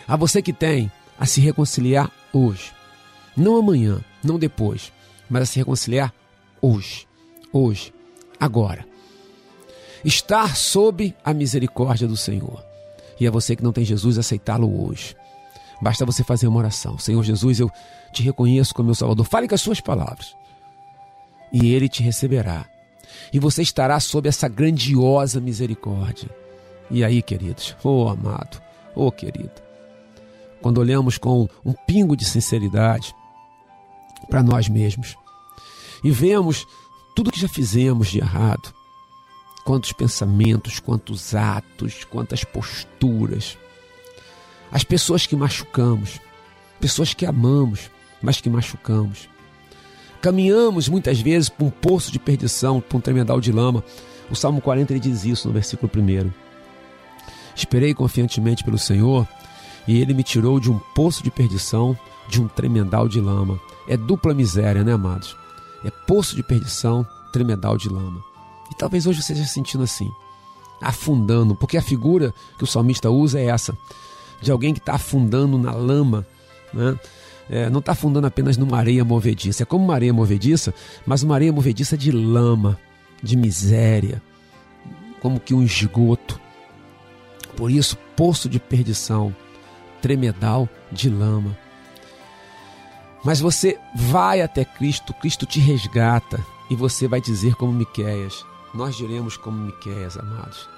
[0.08, 2.72] A você que tem, a se reconciliar hoje.
[3.36, 4.90] Não amanhã, não depois,
[5.28, 6.14] mas a se reconciliar
[6.62, 7.06] hoje.
[7.52, 7.92] Hoje,
[8.40, 8.86] agora
[10.02, 12.64] estar sob a misericórdia do Senhor.
[13.20, 15.14] E é você que não tem Jesus, aceitá-lo hoje.
[15.82, 16.98] Basta você fazer uma oração.
[16.98, 17.70] Senhor Jesus, eu
[18.14, 19.26] te reconheço como meu Salvador.
[19.26, 20.34] Fale com as suas palavras.
[21.58, 22.66] E Ele te receberá.
[23.32, 26.28] E você estará sob essa grandiosa misericórdia.
[26.90, 28.60] E aí, queridos, oh amado,
[28.94, 29.62] oh querido,
[30.60, 33.14] quando olhamos com um pingo de sinceridade
[34.28, 35.16] para nós mesmos
[36.04, 36.66] e vemos
[37.14, 38.72] tudo que já fizemos de errado,
[39.64, 43.58] quantos pensamentos, quantos atos, quantas posturas.
[44.70, 46.20] As pessoas que machucamos,
[46.78, 47.90] pessoas que amamos,
[48.22, 49.28] mas que machucamos.
[50.26, 53.84] Caminhamos muitas vezes por um poço de perdição, por um tremendal de lama.
[54.28, 56.32] O Salmo 40 ele diz isso no versículo 1.
[57.54, 59.24] Esperei confiantemente pelo Senhor
[59.86, 61.96] e ele me tirou de um poço de perdição,
[62.28, 63.60] de um tremendal de lama.
[63.86, 65.36] É dupla miséria, né, amados?
[65.84, 68.20] É poço de perdição, tremendal de lama.
[68.72, 70.10] E talvez hoje você esteja sentindo assim,
[70.82, 73.78] afundando, porque a figura que o salmista usa é essa,
[74.42, 76.26] de alguém que está afundando na lama,
[76.74, 76.98] né?
[77.48, 80.74] É, não está afundando apenas numa areia movediça, é como uma areia movediça,
[81.06, 82.78] mas uma areia movediça de lama,
[83.22, 84.20] de miséria,
[85.20, 86.40] como que um esgoto.
[87.56, 89.34] Por isso, poço de perdição,
[90.02, 91.56] tremedal de lama.
[93.24, 98.44] Mas você vai até Cristo, Cristo te resgata e você vai dizer como Miqueias.
[98.74, 100.68] Nós diremos como Miqueias, amados.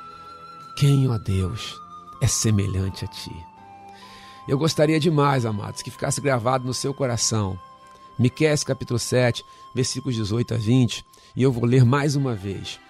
[0.76, 1.80] Quem, ó Deus,
[2.22, 3.32] é semelhante a ti?
[4.48, 7.60] Eu gostaria demais, amados, que ficasse gravado no seu coração.
[8.18, 9.44] Miqueias capítulo 7,
[9.74, 11.04] versículos 18 a 20,
[11.36, 12.80] e eu vou ler mais uma vez.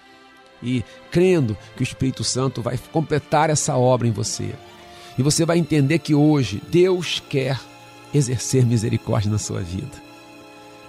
[0.63, 4.55] E crendo que o Espírito Santo vai completar essa obra em você.
[5.17, 7.59] E você vai entender que hoje Deus quer
[8.13, 10.01] exercer misericórdia na sua vida.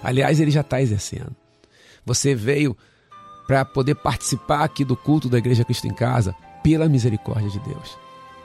[0.01, 1.35] Aliás, ele já está exercendo.
[2.05, 2.77] Você veio
[3.45, 7.97] para poder participar aqui do culto da Igreja Cristo em Casa pela misericórdia de Deus.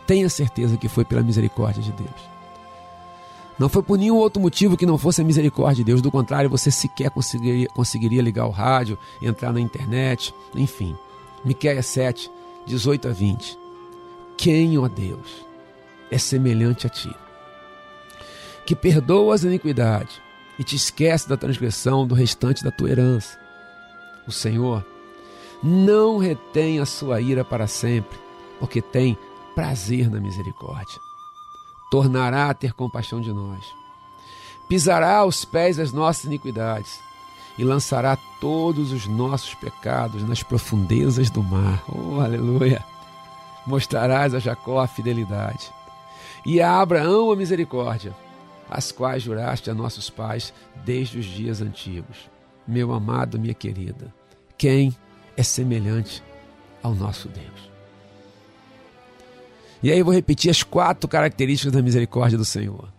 [0.07, 2.37] Tenha certeza que foi pela misericórdia de Deus.
[3.59, 6.03] Não foi por nenhum outro motivo que não fosse a misericórdia de Deus.
[6.03, 10.97] Do contrário, você sequer conseguiria, conseguiria ligar o rádio, entrar na internet, enfim.
[11.45, 12.31] Miqueias 7,
[12.67, 13.59] 18 a 20.
[14.37, 15.47] Quem, ó Deus,
[16.11, 17.15] é semelhante a ti?
[18.67, 20.21] Que perdoa as iniquidades
[20.59, 23.39] e te esquece da transgressão do restante da tua herança.
[24.27, 24.85] O Senhor
[25.63, 28.19] não retém a sua ira para sempre,
[28.61, 29.17] porque tem
[29.57, 31.01] prazer na misericórdia.
[31.91, 33.65] Tornará a ter compaixão de nós.
[34.69, 37.01] Pisará aos pés as nossas iniquidades
[37.57, 41.83] e lançará todos os nossos pecados nas profundezas do mar.
[41.89, 42.85] Oh, aleluia!
[43.67, 45.73] Mostrarás a Jacó a fidelidade
[46.45, 48.15] e a Abraão a misericórdia,
[48.69, 50.53] as quais juraste a nossos pais
[50.85, 52.31] desde os dias antigos.
[52.69, 54.13] Meu amado, minha querida,
[54.59, 54.95] quem
[55.35, 56.23] é semelhante
[56.83, 57.76] ao nosso Deus?
[59.87, 62.93] E aí eu vou repetir as quatro características da misericórdia do Senhor: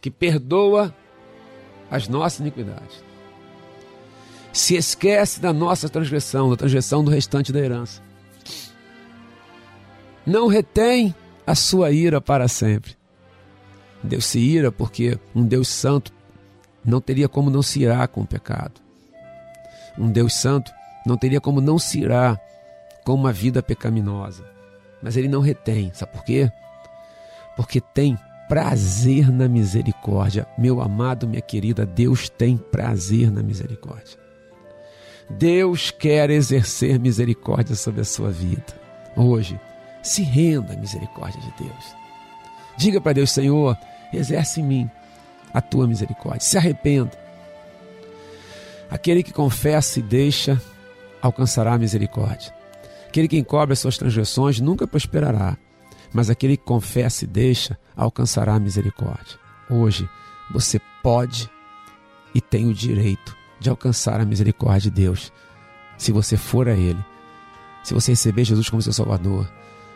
[0.00, 0.94] que perdoa
[1.90, 3.04] as nossas iniquidades,
[4.50, 8.00] se esquece da nossa transgressão, da transgressão do restante da herança,
[10.24, 11.14] não retém
[11.46, 12.96] a sua ira para sempre.
[14.02, 16.10] Deus se ira porque um Deus santo
[16.82, 18.80] não teria como não se irar com o pecado.
[19.98, 20.72] Um Deus santo
[21.04, 22.40] não teria como não se irar
[23.04, 24.56] com uma vida pecaminosa
[25.02, 25.90] mas ele não retém.
[25.94, 26.50] Sabe por quê?
[27.56, 28.18] Porque tem
[28.48, 30.46] prazer na misericórdia.
[30.56, 34.18] Meu amado, minha querida, Deus tem prazer na misericórdia.
[35.30, 38.64] Deus quer exercer misericórdia sobre a sua vida.
[39.14, 39.60] Hoje,
[40.02, 41.94] se renda à misericórdia de Deus.
[42.76, 43.76] Diga para Deus, Senhor,
[44.12, 44.90] exerce em mim
[45.52, 46.40] a tua misericórdia.
[46.40, 47.12] Se arrependa.
[48.90, 50.60] Aquele que confessa e deixa
[51.20, 52.57] alcançará a misericórdia.
[53.08, 55.56] Aquele que encobre as suas transgressões nunca prosperará,
[56.12, 59.38] mas aquele que confessa e deixa alcançará a misericórdia.
[59.70, 60.08] Hoje
[60.52, 61.50] você pode
[62.34, 65.32] e tem o direito de alcançar a misericórdia de Deus,
[65.96, 67.02] se você for a Ele,
[67.82, 69.50] se você receber Jesus como seu Salvador,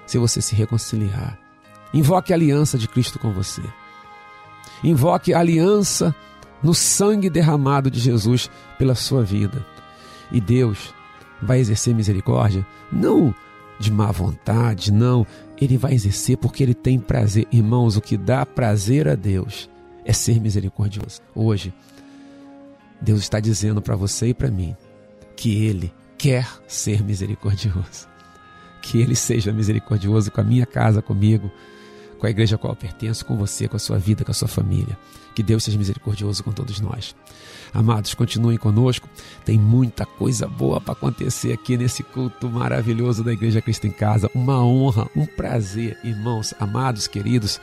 [0.06, 1.38] se você se reconciliar.
[1.92, 3.62] Invoque a aliança de Cristo com você.
[4.82, 6.14] Invoque a aliança
[6.62, 9.64] no sangue derramado de Jesus pela sua vida.
[10.30, 10.94] E Deus
[11.42, 13.34] vai exercer misericórdia, não
[13.78, 15.26] de má vontade, não.
[15.60, 17.46] Ele vai exercer porque ele tem prazer.
[17.50, 19.68] Irmãos, o que dá prazer a Deus
[20.04, 21.20] é ser misericordioso.
[21.34, 21.72] Hoje,
[23.00, 24.76] Deus está dizendo para você e para mim
[25.36, 28.08] que Ele quer ser misericordioso.
[28.80, 31.50] Que Ele seja misericordioso com a minha casa, comigo,
[32.22, 34.34] com a igreja a qual eu pertenço, com você, com a sua vida, com a
[34.34, 34.96] sua família.
[35.34, 37.16] Que Deus seja misericordioso com todos nós.
[37.74, 39.08] Amados, continuem conosco.
[39.44, 44.30] Tem muita coisa boa para acontecer aqui nesse culto maravilhoso da Igreja Cristo em Casa.
[44.36, 47.60] Uma honra, um prazer, irmãos, amados, queridos,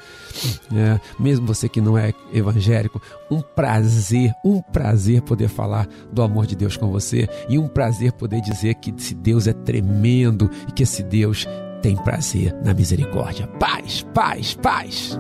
[0.76, 3.01] é, mesmo você que não é evangélico,
[3.32, 8.12] um prazer, um prazer poder falar do amor de Deus com você e um prazer
[8.12, 11.47] poder dizer que esse Deus é tremendo e que esse Deus
[11.82, 13.48] tem prazer na misericórdia.
[13.60, 15.20] Paz, paz, paz.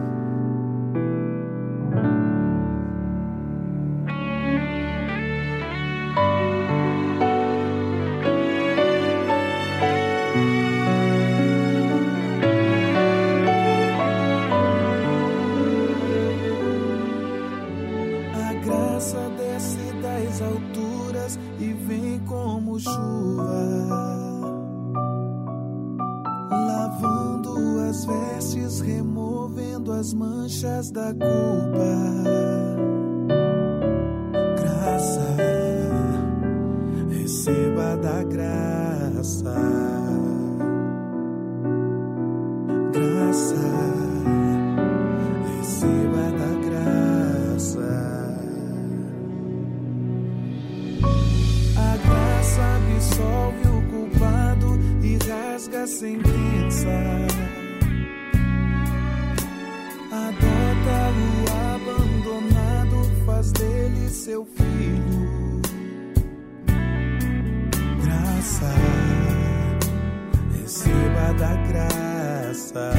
[71.67, 72.91] Graça,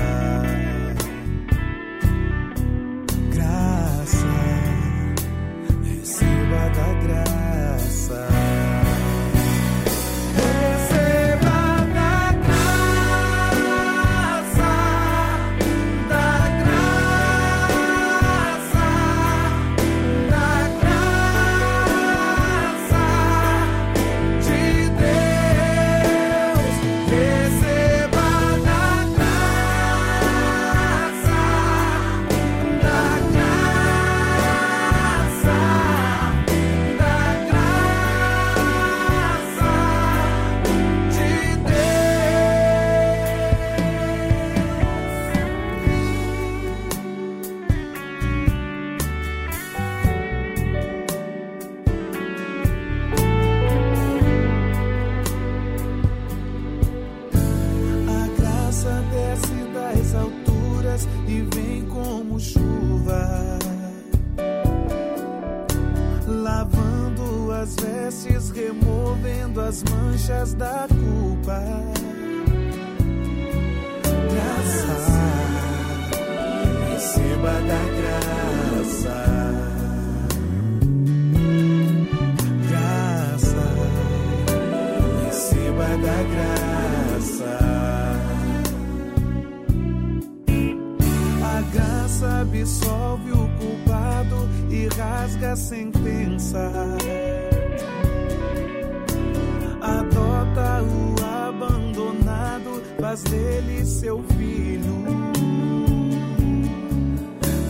[103.10, 105.02] faz dele seu filho.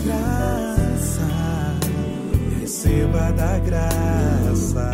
[0.04, 1.28] Graça,
[2.60, 4.90] receba da graça.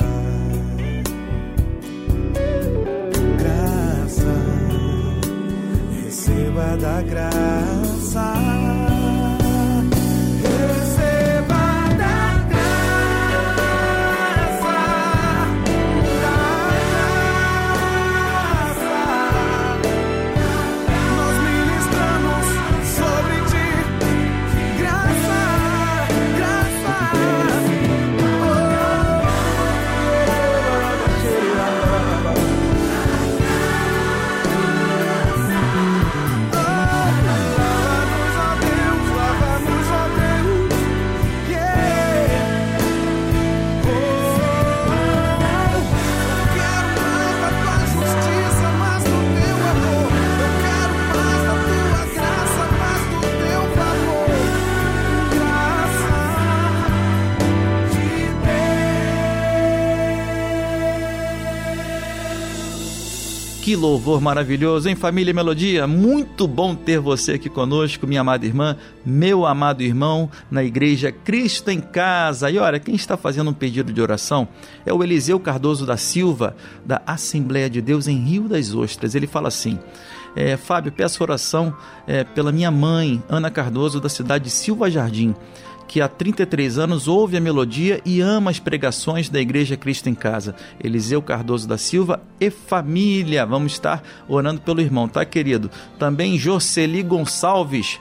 [3.38, 4.34] Graça,
[6.04, 8.55] receba da graça.
[63.66, 65.88] Que louvor maravilhoso, hein, família Melodia?
[65.88, 71.68] Muito bom ter você aqui conosco, minha amada irmã, meu amado irmão, na igreja Cristo
[71.68, 72.48] em Casa.
[72.48, 74.46] E olha, quem está fazendo um pedido de oração
[74.86, 76.54] é o Eliseu Cardoso da Silva,
[76.84, 79.16] da Assembleia de Deus em Rio das Ostras.
[79.16, 79.80] Ele fala assim.
[80.36, 81.74] É, Fábio, peço oração
[82.06, 85.34] é, pela minha mãe, Ana Cardoso, da cidade de Silva Jardim
[85.86, 90.14] que há 33 anos ouve a melodia e ama as pregações da Igreja Cristo em
[90.14, 90.54] Casa.
[90.82, 93.46] Eliseu Cardoso da Silva e família.
[93.46, 95.70] Vamos estar orando pelo irmão, tá, querido?
[95.98, 97.98] Também Jocely Gonçalves.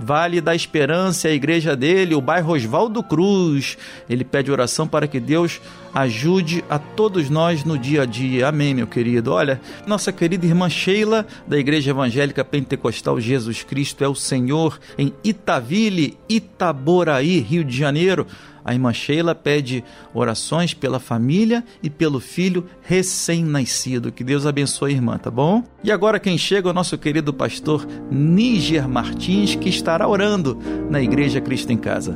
[0.00, 3.76] Vale da Esperança, a igreja dele, o bairro Oswaldo Cruz.
[4.08, 5.60] Ele pede oração para que Deus
[5.92, 8.48] ajude a todos nós no dia a dia.
[8.48, 9.32] Amém, meu querido.
[9.32, 15.12] Olha, nossa querida irmã Sheila, da Igreja Evangélica Pentecostal Jesus Cristo é o Senhor, em
[15.24, 18.26] Itaville, Itaboraí, Rio de Janeiro.
[18.68, 24.12] A irmã Sheila pede orações pela família e pelo filho recém-nascido.
[24.12, 25.64] Que Deus abençoe a irmã, tá bom?
[25.82, 30.58] E agora quem chega é o nosso querido pastor Níger Martins, que estará orando
[30.90, 32.14] na Igreja Cristo em Casa.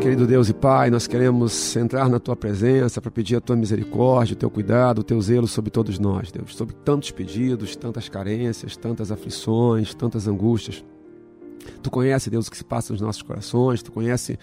[0.00, 4.32] Querido Deus e Pai, nós queremos entrar na tua presença para pedir a tua misericórdia,
[4.32, 8.78] o teu cuidado, o teu zelo sobre todos nós, Deus, sobre tantos pedidos, tantas carências,
[8.78, 10.82] tantas aflições, tantas angústias.
[11.82, 14.38] Tu conhece, Deus, o que se passa nos nossos corações, tu conhece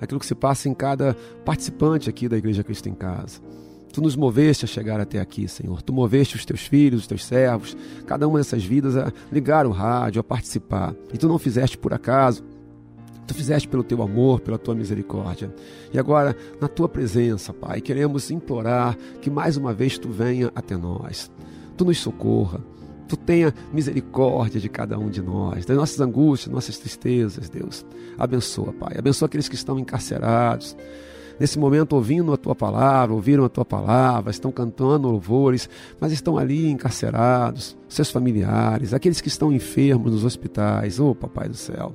[0.00, 3.40] aquilo que se passa em cada participante aqui da Igreja Cristo em Casa.
[3.92, 5.82] Tu nos moveste a chegar até aqui, Senhor.
[5.82, 9.70] Tu moveste os teus filhos, os teus servos, cada uma dessas vidas a ligar o
[9.70, 10.94] rádio, a participar.
[11.12, 12.44] E tu não fizeste por acaso.
[13.26, 15.54] Tu fizeste pelo teu amor, pela tua misericórdia.
[15.92, 20.76] E agora, na tua presença, Pai, queremos implorar que mais uma vez tu venha até
[20.76, 21.30] nós.
[21.76, 22.60] Tu nos socorra.
[23.08, 27.84] Tu tenha misericórdia de cada um de nós, das nossas angústias, nossas tristezas, Deus.
[28.18, 28.96] Abençoa, Pai.
[28.98, 30.76] Abençoa aqueles que estão encarcerados.
[31.40, 36.36] Nesse momento, ouvindo a tua palavra, ouviram a tua palavra, estão cantando louvores, mas estão
[36.36, 40.98] ali encarcerados, seus familiares, aqueles que estão enfermos nos hospitais.
[40.98, 41.94] Oh, Papai do céu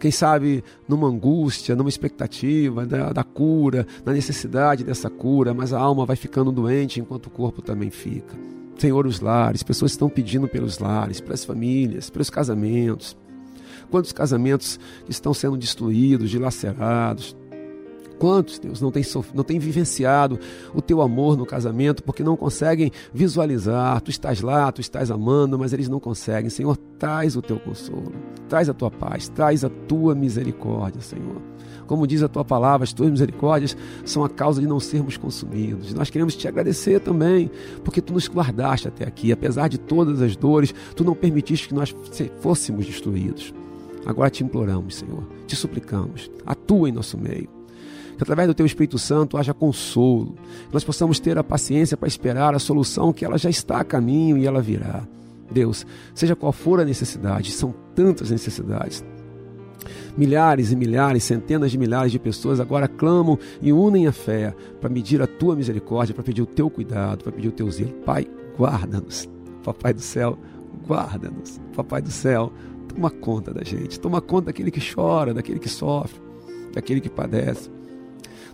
[0.00, 5.78] quem sabe numa angústia, numa expectativa da, da, cura, na necessidade dessa cura, mas a
[5.78, 8.34] alma vai ficando doente enquanto o corpo também fica.
[8.78, 13.14] Senhor, os lares, pessoas estão pedindo pelos lares, pelas famílias, pelos casamentos.
[13.90, 17.36] Quantos casamentos estão sendo destruídos, dilacerados?
[18.18, 19.02] Quantos, Deus, não têm,
[19.34, 20.38] não têm vivenciado
[20.74, 24.00] o teu amor no casamento porque não conseguem visualizar?
[24.00, 26.48] Tu estás lá, tu estás amando, mas eles não conseguem.
[26.48, 28.12] Senhor, traz o teu consolo,
[28.46, 31.40] traz a tua paz, traz a tua misericórdia, Senhor.
[31.86, 35.94] Como diz a tua palavra, as tuas misericórdias são a causa de não sermos consumidos.
[35.94, 37.50] Nós queremos te agradecer também,
[37.82, 39.32] porque tu nos guardaste até aqui.
[39.32, 41.92] Apesar de todas as dores, tu não permitiste que nós
[42.40, 43.52] fôssemos destruídos.
[44.04, 47.48] Agora te imploramos, Senhor, te suplicamos, atua em nosso meio
[48.16, 50.34] que através do Teu Espírito Santo haja consolo,
[50.68, 53.84] que nós possamos ter a paciência para esperar a solução que ela já está a
[53.84, 55.08] caminho e ela virá.
[55.50, 59.04] Deus, seja qual for a necessidade, são tantas necessidades.
[60.16, 64.90] Milhares e milhares, centenas de milhares de pessoas agora clamam e unem a fé para
[64.90, 67.92] medir a tua misericórdia, para pedir o teu cuidado, para pedir o teu zelo.
[68.04, 68.26] Pai,
[68.58, 69.28] guarda-nos.
[69.64, 70.38] Papai do céu,
[70.86, 71.60] guarda-nos.
[71.74, 72.52] Papai do céu,
[72.88, 76.20] toma conta da gente, toma conta daquele que chora, daquele que sofre,
[76.74, 77.70] daquele que padece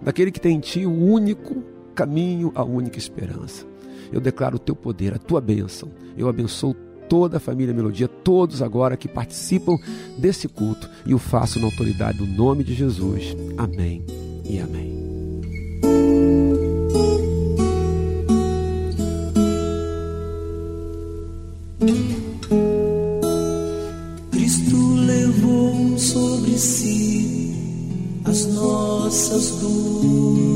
[0.00, 1.62] daquele que tem em ti o único
[1.94, 3.66] caminho, a única esperança.
[4.12, 5.90] Eu declaro o teu poder, a tua bênção.
[6.16, 6.74] Eu abençoo
[7.08, 9.78] toda a família Melodia, todos agora que participam
[10.18, 13.36] desse culto e o faço na autoridade do nome de Jesus.
[13.56, 14.04] Amém
[14.44, 14.96] e amém.
[24.30, 27.54] Cristo levou sobre si
[28.24, 30.55] as nossas dores.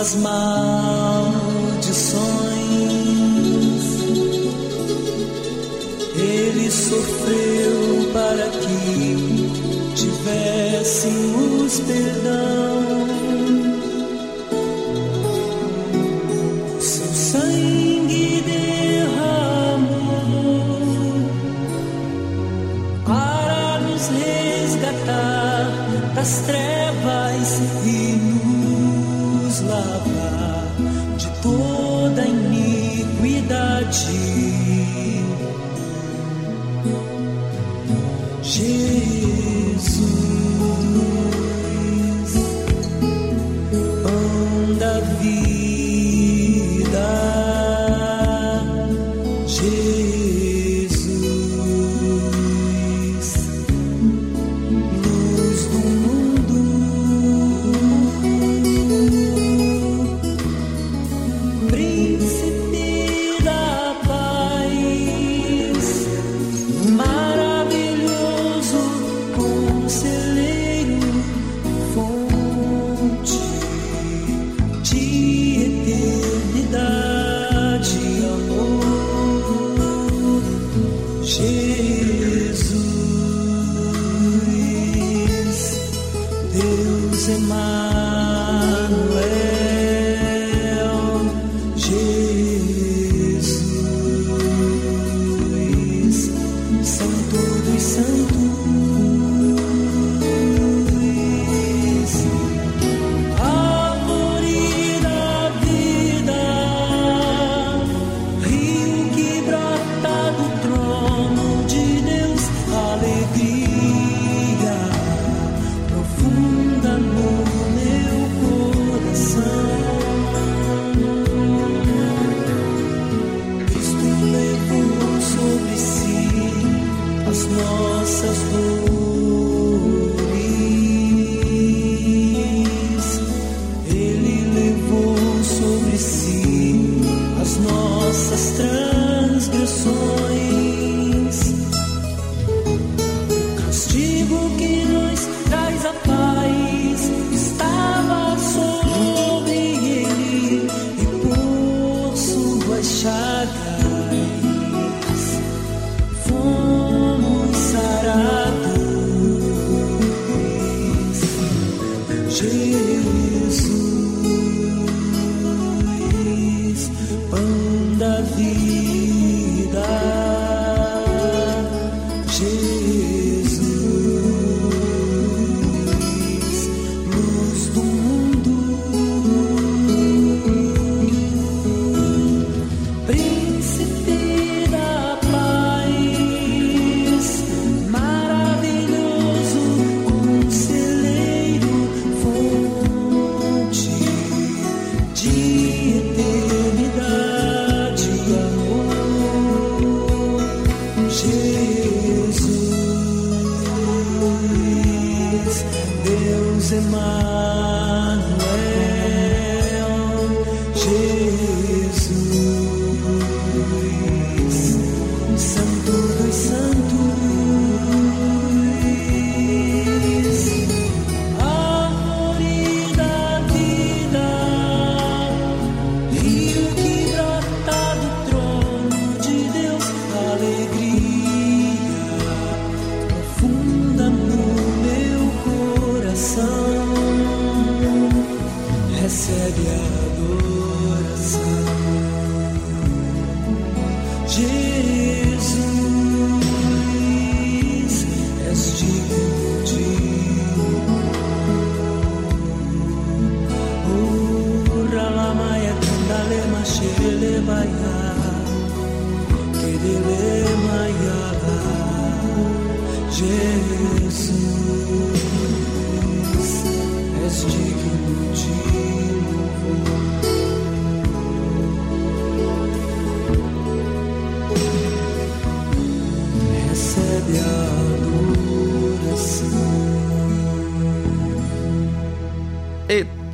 [0.00, 0.99] Nossas maldições.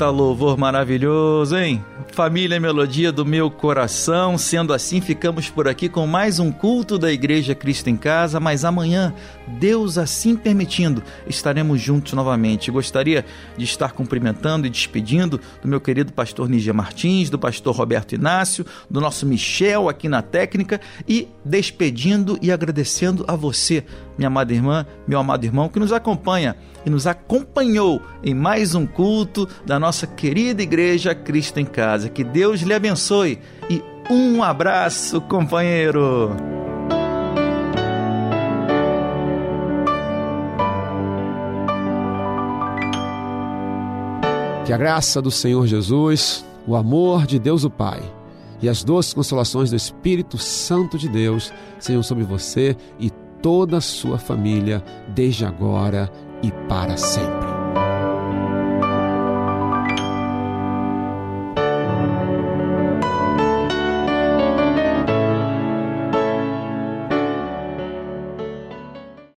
[0.07, 1.85] Eita louvor maravilhoso, hein?
[2.13, 7.13] Família Melodia do meu coração, sendo assim, ficamos por aqui com mais um culto da
[7.13, 9.13] Igreja Cristo em Casa, mas amanhã,
[9.59, 12.71] Deus assim permitindo, estaremos juntos novamente.
[12.71, 13.25] Gostaria
[13.57, 18.65] de estar cumprimentando e despedindo do meu querido pastor Nígia Martins, do pastor Roberto Inácio,
[18.89, 23.85] do nosso Michel aqui na técnica e despedindo e agradecendo a você,
[24.17, 28.87] minha amada irmã, meu amado irmão que nos acompanha e nos acompanhou em mais um
[28.87, 32.09] culto da nossa querida Igreja Cristo em Casa.
[32.09, 33.39] Que Deus lhe abençoe
[33.69, 36.31] e um abraço, companheiro.
[44.65, 48.03] Que a graça do Senhor Jesus, o amor de Deus o Pai
[48.61, 53.11] e as doces consolações do Espírito Santo de Deus sejam sobre você e
[53.43, 56.11] toda a sua família, desde agora
[56.43, 57.56] e para sempre.